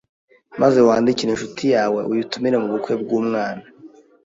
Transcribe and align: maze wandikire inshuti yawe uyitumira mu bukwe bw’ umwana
maze 0.61 0.79
wandikire 0.87 1.29
inshuti 1.31 1.63
yawe 1.75 1.99
uyitumira 2.11 2.57
mu 2.63 2.67
bukwe 2.73 2.93
bw’ 3.01 3.09
umwana 3.19 3.63